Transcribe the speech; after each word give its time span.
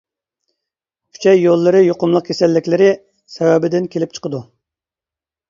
ئۈچەي 1.17 1.37
يوللىرى 1.41 1.81
يۇقۇملۇق 1.89 2.25
كېسەللىكلىرى 2.31 2.89
سەۋەبىدىن 3.35 3.87
كېلىپ 3.97 4.19
چىقىدۇ. 4.19 4.43